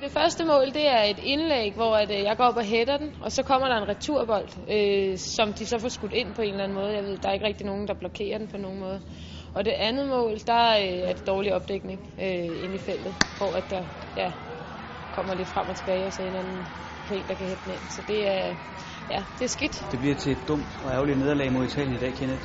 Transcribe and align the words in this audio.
Det 0.00 0.12
første 0.12 0.44
mål, 0.44 0.66
det 0.66 0.86
er 0.88 1.02
et 1.02 1.18
indlæg, 1.22 1.74
hvor 1.74 1.96
at, 1.96 2.10
øh, 2.10 2.22
jeg 2.22 2.36
går 2.36 2.44
op 2.44 2.56
og 2.56 2.64
hætter 2.64 2.96
den, 2.96 3.10
og 3.20 3.32
så 3.32 3.42
kommer 3.42 3.68
der 3.68 3.76
en 3.76 3.88
returbold, 3.88 4.48
øh, 4.70 5.18
som 5.18 5.52
de 5.52 5.66
så 5.66 5.78
får 5.78 5.88
skudt 5.88 6.12
ind 6.12 6.34
på 6.34 6.42
en 6.42 6.50
eller 6.50 6.64
anden 6.64 6.78
måde. 6.78 6.94
Jeg 6.94 7.04
ved, 7.04 7.16
der 7.18 7.28
er 7.28 7.32
ikke 7.32 7.46
rigtig 7.46 7.66
nogen, 7.66 7.88
der 7.88 7.94
blokerer 7.94 8.38
den 8.38 8.48
på 8.48 8.56
nogen 8.56 8.80
måde. 8.80 9.00
Og 9.54 9.64
det 9.64 9.70
andet 9.70 10.08
mål, 10.08 10.36
der 10.46 10.70
øh, 10.70 11.08
er 11.08 11.12
det 11.12 11.26
dårlig 11.26 11.54
opdækning 11.54 12.00
øh, 12.20 12.64
inde 12.64 12.74
i 12.74 12.78
feltet, 12.78 13.16
hvor 13.36 13.52
at 13.54 13.70
der 13.70 13.84
ja, 14.16 14.32
kommer 15.12 15.34
lidt 15.34 15.48
frem 15.48 15.68
og 15.68 15.76
tilbage, 15.76 16.06
og 16.06 16.12
så 16.12 16.22
en 16.22 16.26
eller 16.26 16.38
anden 16.40 16.68
pæl, 17.08 17.24
der 17.28 17.34
kan 17.34 17.46
hætte 17.46 17.64
den 17.64 17.72
ind. 17.72 17.88
Så 17.88 18.02
det 18.08 18.28
er, 18.28 18.54
ja, 19.10 19.24
det 19.38 19.44
er 19.44 19.48
skidt. 19.48 19.90
Det 19.90 19.98
bliver 19.98 20.14
til 20.14 20.32
et 20.32 20.48
dumt 20.48 20.66
og 20.82 20.90
ærgerligt 20.92 21.18
nederlag 21.18 21.52
mod 21.52 21.64
Italien 21.64 21.94
i 21.94 21.98
dag, 21.98 22.14
Kenneth. 22.14 22.44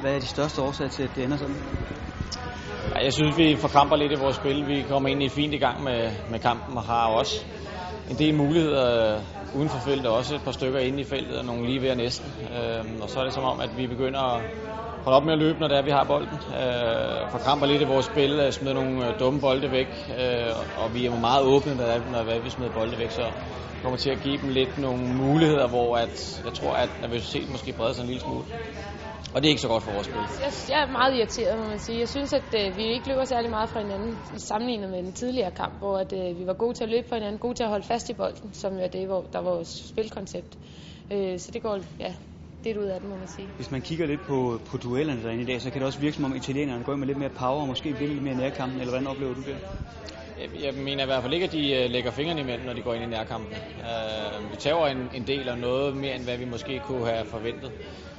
Hvad 0.00 0.14
er 0.14 0.18
de 0.18 0.26
største 0.26 0.62
årsager 0.62 0.88
til, 0.88 1.02
at 1.02 1.10
det 1.16 1.24
ender 1.24 1.36
sådan? 1.36 1.56
Jeg 3.02 3.12
synes, 3.12 3.38
vi 3.38 3.56
forkramper 3.56 3.96
lidt 3.96 4.12
i 4.12 4.14
vores 4.14 4.36
spil. 4.36 4.66
Vi 4.66 4.82
kommer 4.82 5.08
egentlig 5.08 5.30
fint 5.30 5.54
i 5.54 5.58
gang 5.58 5.82
med, 5.82 6.10
med 6.30 6.38
kampen 6.38 6.76
og 6.76 6.82
har 6.82 7.06
også 7.06 7.44
en 8.10 8.18
del 8.18 8.34
muligheder 8.34 9.14
øh, 9.16 9.22
uden 9.54 9.68
for 9.68 9.78
feltet, 9.78 10.06
også 10.06 10.34
et 10.34 10.42
par 10.42 10.52
stykker 10.52 10.78
inde 10.78 11.00
i 11.00 11.04
feltet 11.04 11.38
og 11.38 11.44
nogle 11.44 11.66
lige 11.66 11.82
ved 11.82 11.96
næsten. 11.96 12.32
Øh, 12.56 13.02
og 13.02 13.10
så 13.10 13.20
er 13.20 13.24
det 13.24 13.34
som 13.34 13.44
om, 13.44 13.60
at 13.60 13.70
vi 13.76 13.86
begynder 13.86 14.20
at 14.20 14.42
holde 15.04 15.16
op 15.16 15.24
med 15.24 15.32
at 15.32 15.38
løbe, 15.38 15.60
når 15.60 15.68
det 15.68 15.78
er, 15.78 15.82
vi 15.82 15.90
har 15.90 16.04
bolden. 16.04 16.38
Øh, 16.48 17.30
forkramper 17.30 17.66
lidt 17.66 17.82
i 17.82 17.84
vores 17.84 18.06
spil, 18.06 18.40
øh, 18.40 18.52
smider 18.52 18.74
nogle 18.74 19.06
øh, 19.08 19.20
dumme 19.20 19.40
bolde 19.40 19.70
væk, 19.70 20.10
øh, 20.20 20.52
og 20.76 20.94
vi 20.94 21.06
er 21.06 21.10
meget 21.10 21.42
åbne, 21.42 21.74
når, 21.74 21.84
det 21.84 21.94
er, 21.94 22.00
når 22.10 22.40
vi 22.42 22.50
smider 22.50 22.70
bolde 22.70 22.98
væk, 22.98 23.10
så 23.10 23.30
kommer 23.82 23.96
til 23.96 24.10
at 24.10 24.20
give 24.20 24.38
dem 24.38 24.48
lidt 24.48 24.78
nogle 24.78 25.04
muligheder, 25.04 25.68
hvor 25.68 25.96
at, 25.96 26.40
jeg 26.44 26.54
tror, 26.54 26.74
at 26.74 26.90
nervøsiteten 27.00 27.52
måske 27.52 27.72
breder 27.72 27.92
sig 27.92 28.02
en 28.02 28.06
lille 28.06 28.20
smule. 28.20 28.44
Og 29.34 29.42
det 29.42 29.48
er 29.48 29.50
ikke 29.50 29.62
så 29.62 29.68
godt 29.68 29.82
for 29.82 29.92
vores 29.92 30.06
spil. 30.06 30.20
Jeg, 30.44 30.52
jeg 30.68 30.82
er 30.82 30.90
meget 30.92 31.16
irriteret, 31.16 31.58
må 31.58 31.64
man 31.64 31.78
sige. 31.78 31.98
Jeg 31.98 32.08
synes, 32.08 32.32
at 32.32 32.54
øh, 32.60 32.76
vi 32.76 32.84
ikke 32.94 33.08
løber 33.08 33.24
særlig 33.24 33.50
meget 33.50 33.70
fra 33.70 33.80
hinanden 33.80 34.18
sammenlignet 34.36 34.90
med 34.90 35.02
den 35.02 35.12
tidligere 35.12 35.50
kamp, 35.50 35.78
hvor 35.78 35.98
at, 35.98 36.12
øh, 36.12 36.38
vi 36.38 36.46
var 36.46 36.52
gode 36.52 36.74
til 36.74 36.84
at 36.84 36.90
løbe 36.90 37.08
fra 37.08 37.16
hinanden, 37.16 37.38
gode 37.38 37.54
til 37.54 37.62
at 37.62 37.68
holde 37.68 37.86
fast 37.86 38.10
i 38.10 38.12
bolden, 38.12 38.52
som 38.52 38.78
er 38.78 38.88
det, 38.88 39.06
hvor 39.06 39.26
der 39.32 39.38
var 39.38 39.50
vores 39.50 39.88
spilkoncept. 39.90 40.58
Øh, 41.12 41.38
så 41.38 41.50
det 41.52 41.62
går 41.62 41.78
ja, 42.00 42.14
lidt 42.64 42.76
ud 42.76 42.84
af 42.84 43.00
den, 43.00 43.08
må 43.08 43.16
man 43.16 43.28
sige. 43.28 43.48
Hvis 43.56 43.70
man 43.70 43.82
kigger 43.82 44.06
lidt 44.06 44.20
på, 44.26 44.60
på 44.70 44.76
duellerne 44.76 45.22
derinde 45.22 45.42
i 45.42 45.46
dag, 45.46 45.62
så 45.62 45.70
kan 45.70 45.80
det 45.80 45.86
også 45.86 46.00
virke 46.00 46.16
som 46.16 46.24
om 46.24 46.36
italienerne 46.36 46.84
går 46.84 46.96
med 46.96 47.06
lidt 47.06 47.18
mere 47.18 47.30
power 47.30 47.60
og 47.60 47.68
måske 47.68 47.98
vil 47.98 48.08
lidt 48.08 48.22
mere 48.22 48.34
nærkampen, 48.34 48.80
eller 48.80 48.92
hvordan 48.92 49.06
oplever 49.06 49.34
du 49.34 49.40
det? 49.40 49.56
Jeg 50.62 50.74
mener 50.74 51.02
i 51.02 51.06
hvert 51.06 51.22
fald 51.22 51.34
ikke, 51.34 51.46
at 51.46 51.52
de 51.52 51.72
øh, 51.72 51.90
lægger 51.90 52.10
fingrene 52.10 52.40
imellem, 52.40 52.66
når 52.66 52.72
de 52.72 52.82
går 52.82 52.94
ind 52.94 53.04
i 53.04 53.06
nærkampen. 53.06 53.56
Uh, 53.78 54.50
vi 54.50 54.56
tager 54.56 54.86
en, 54.86 55.10
en 55.14 55.26
del 55.26 55.48
og 55.48 55.58
noget 55.58 55.96
mere, 55.96 56.14
end 56.14 56.24
hvad 56.24 56.36
vi 56.36 56.44
måske 56.44 56.80
kunne 56.86 57.06
have 57.06 57.24
forventet. 57.24 57.72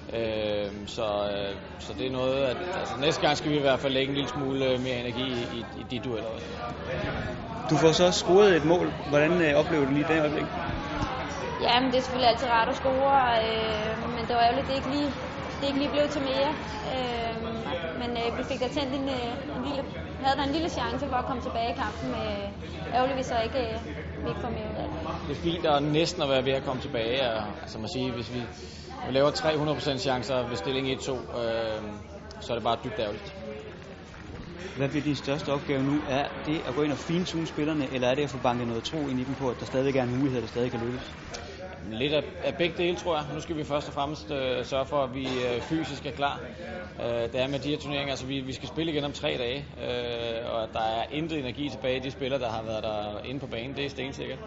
Uh, 0.07 0.87
så, 0.87 1.03
uh, 1.03 1.57
så 1.79 1.93
det 1.93 2.07
er 2.07 2.11
noget, 2.11 2.45
at 2.45 2.57
altså, 2.79 2.93
næste 3.01 3.21
gang 3.21 3.37
skal 3.37 3.51
vi 3.51 3.57
i 3.57 3.61
hvert 3.61 3.79
fald 3.79 3.93
lægge 3.93 4.09
en 4.09 4.15
lille 4.15 4.29
smule 4.29 4.77
mere 4.77 4.99
energi 4.99 5.21
i, 5.21 5.43
i, 5.57 5.65
i 5.79 5.85
de 5.91 5.99
dueller 5.99 6.29
også. 6.29 6.45
Du 7.69 7.75
får 7.77 7.91
så 7.91 8.11
scoret 8.11 8.55
et 8.55 8.65
mål. 8.65 8.93
Hvordan 9.09 9.31
uh, 9.31 9.59
oplever 9.59 9.85
du 9.85 9.91
lige 9.91 10.05
det 10.09 10.19
øjeblik? 10.21 10.45
Ja, 11.61 11.79
men 11.79 11.91
det 11.91 11.97
er 11.97 12.01
selvfølgelig 12.01 12.29
altid 12.29 12.47
rart 12.47 12.69
at 12.69 12.75
score, 12.75 13.15
øh, 13.45 14.15
men 14.15 14.27
det 14.27 14.35
var 14.35 14.41
ærgerligt, 14.41 14.63
at 14.63 14.69
det 14.69 14.75
ikke 14.75 14.89
lige, 14.89 15.11
det 15.61 15.67
ikke 15.67 15.79
lige 15.79 15.91
blev 15.91 16.07
til 16.09 16.21
mere. 16.21 16.51
Øh, 16.93 17.35
men 18.01 18.09
øh, 18.17 18.37
vi 18.37 18.43
fik 18.43 18.59
da 18.59 18.67
tændt 18.67 18.93
en, 18.95 19.09
en 19.55 19.63
lille, 19.67 19.83
havde 20.25 20.37
der 20.39 20.43
en 20.43 20.53
lille 20.57 20.69
chance 20.69 21.05
for 21.11 21.15
at 21.15 21.25
komme 21.25 21.41
tilbage 21.41 21.69
i 21.73 21.77
kampen. 21.83 22.09
Øh, 22.09 22.93
ærgerligt, 22.95 23.17
vi 23.17 23.23
så 23.23 23.37
ikke, 23.47 23.59
øh, 23.59 23.77
vi 24.23 24.29
ikke 24.29 24.41
får 24.41 24.49
mere 24.49 24.67
ud 24.71 24.77
af 24.83 24.87
det. 24.91 24.99
Det 25.27 25.37
er 25.37 25.41
fint 25.41 25.65
at 25.65 25.83
næsten 25.83 26.21
at 26.21 26.29
være 26.29 26.45
ved 26.45 26.53
at 26.53 26.63
komme 26.63 26.81
tilbage. 26.81 27.29
Og, 27.31 27.43
altså 27.61 27.77
man 27.79 27.89
siger, 27.95 28.13
hvis 28.13 28.33
vi, 28.33 28.41
vi 29.07 29.11
laver 29.11 29.31
300% 29.31 29.97
chancer 29.97 30.47
ved 30.49 30.57
stilling 30.57 30.87
1-2, 30.87 31.11
øh, 31.11 31.81
så 32.39 32.47
er 32.53 32.55
det 32.55 32.63
bare 32.63 32.77
dybt 32.83 32.99
ærgerligt. 32.99 33.33
Hvad 34.77 34.89
bliver 34.89 35.03
din 35.03 35.15
største 35.15 35.49
opgave 35.53 35.83
nu? 35.83 36.01
Er 36.09 36.25
det 36.45 36.61
at 36.67 36.75
gå 36.75 36.81
ind 36.81 36.91
og 36.91 36.97
fintune 36.97 37.47
spillerne, 37.47 37.93
eller 37.93 38.07
er 38.07 38.15
det 38.15 38.23
at 38.23 38.29
få 38.29 38.37
banket 38.37 38.67
noget 38.67 38.83
tro 38.83 39.07
ind 39.07 39.19
i 39.19 39.23
dem 39.23 39.35
på, 39.35 39.49
at 39.49 39.59
der 39.59 39.65
stadig 39.65 39.95
er 39.95 40.03
en 40.03 40.17
mulighed, 40.17 40.41
der 40.41 40.47
stadig 40.47 40.71
kan 40.71 40.79
lykkes? 40.79 41.13
Lidt 41.88 42.13
af, 42.13 42.23
af 42.44 42.55
begge 42.55 42.77
dele, 42.77 42.95
tror 42.95 43.16
jeg. 43.16 43.25
Nu 43.33 43.39
skal 43.41 43.58
vi 43.58 43.63
først 43.63 43.88
og 43.88 43.94
fremmest 43.94 44.31
øh, 44.31 44.66
sørge 44.66 44.85
for, 44.85 45.03
at 45.03 45.13
vi 45.13 45.25
øh, 45.25 45.61
fysisk 45.61 46.05
er 46.05 46.11
klar. 46.11 46.39
Øh, 46.99 47.05
det 47.05 47.36
er 47.36 47.48
med 47.48 47.59
de 47.59 47.70
her 47.70 47.77
turneringer, 47.77 48.11
altså 48.11 48.26
vi, 48.26 48.39
vi 48.39 48.53
skal 48.53 48.67
spille 48.67 48.92
igen 48.92 49.03
om 49.03 49.11
tre 49.11 49.37
dage, 49.37 49.65
øh, 49.83 50.53
og 50.53 50.73
der 50.73 50.80
er 50.80 51.03
intet 51.11 51.39
energi 51.39 51.70
tilbage 51.70 51.98
i 51.98 51.99
de 51.99 52.11
spillere, 52.11 52.39
der 52.39 52.49
har 52.49 52.64
været 52.64 52.83
der 52.83 53.20
inde 53.26 53.39
på 53.39 53.48
banen. 53.48 53.76
Det 53.76 53.86
er 53.86 53.89
stensikkert. 53.89 54.39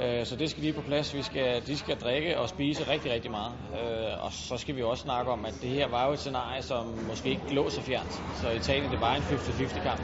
Øh, 0.00 0.26
så 0.26 0.36
det 0.36 0.50
skal 0.50 0.62
lige 0.62 0.72
på 0.72 0.80
plads. 0.80 1.14
Vi 1.14 1.22
skal, 1.22 1.66
de 1.66 1.78
skal 1.78 1.96
drikke 1.96 2.38
og 2.38 2.48
spise 2.48 2.90
rigtig, 2.90 3.12
rigtig 3.12 3.30
meget. 3.30 3.52
Øh, 3.72 4.24
og 4.24 4.32
så 4.32 4.56
skal 4.56 4.76
vi 4.76 4.82
også 4.82 5.02
snakke 5.02 5.30
om, 5.32 5.44
at 5.44 5.54
det 5.62 5.70
her 5.70 5.88
var 5.88 6.06
jo 6.06 6.12
et 6.12 6.18
scenarie, 6.18 6.62
som 6.62 6.86
måske 7.08 7.30
ikke 7.30 7.54
lå 7.54 7.70
så 7.70 7.80
fjernt. 7.82 8.12
Så 8.40 8.50
Italien, 8.50 8.90
det 8.90 9.00
var 9.00 9.14
en 9.14 9.22
50-50 9.22 9.82
kamp. 9.82 10.00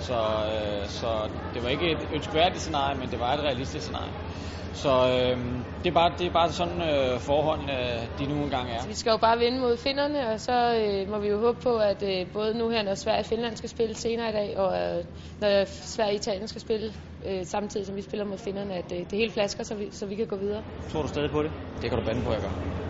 Så, 0.00 0.14
øh, 0.14 0.88
så 0.88 1.28
det 1.54 1.62
var 1.62 1.68
ikke 1.68 1.90
et 1.90 2.08
ønskværdigt 2.12 2.60
scenarie, 2.60 2.98
men 2.98 3.10
det 3.10 3.20
var 3.20 3.34
et 3.34 3.40
realistisk 3.40 3.84
scenarie. 3.84 4.12
Så 4.74 4.88
øh, 4.88 5.38
det, 5.82 5.90
er 5.90 5.94
bare, 5.94 6.12
det 6.18 6.26
er 6.26 6.30
bare 6.30 6.52
sådan 6.52 6.80
øh, 6.82 7.20
forholdene, 7.20 8.08
de 8.18 8.26
nu 8.26 8.44
engang 8.44 8.70
er. 8.70 8.86
Vi 8.86 8.94
skal 8.94 9.10
jo 9.10 9.16
bare 9.16 9.38
vinde 9.38 9.60
mod 9.60 9.76
finderne, 9.76 10.28
og 10.28 10.40
så 10.40 10.74
øh, 10.74 11.10
må 11.10 11.18
vi 11.18 11.28
jo 11.28 11.38
håbe 11.40 11.60
på, 11.62 11.76
at 11.76 12.02
øh, 12.02 12.26
både 12.32 12.58
nu 12.58 12.68
her, 12.68 12.82
når 12.82 12.94
Sverige 12.94 13.20
og 13.20 13.26
Finland 13.26 13.56
skal 13.56 13.68
spille 13.68 13.94
senere 13.94 14.28
i 14.28 14.32
dag, 14.32 14.58
og 14.58 14.80
øh, 14.80 15.04
når 15.40 15.64
Sverige 15.64 16.10
og 16.10 16.14
Italien 16.14 16.48
skal 16.48 16.60
spille 16.60 16.92
øh, 17.26 17.44
samtidig 17.44 17.86
som 17.86 17.96
vi 17.96 18.02
spiller 18.02 18.24
mod 18.24 18.38
finderne, 18.38 18.74
at 18.74 18.92
øh, 18.92 18.98
det 18.98 19.12
hele 19.12 19.30
flasker, 19.30 19.64
så 19.64 19.74
vi, 19.74 19.88
så 19.90 20.06
vi 20.06 20.14
kan 20.14 20.26
gå 20.26 20.36
videre. 20.36 20.62
Tror 20.92 21.02
du 21.02 21.08
stadig 21.08 21.30
på 21.30 21.42
det? 21.42 21.50
Det 21.82 21.90
kan 21.90 21.98
du 21.98 22.04
bande 22.04 22.22
på, 22.22 22.32
jeg 22.32 22.40
gør. 22.40 22.81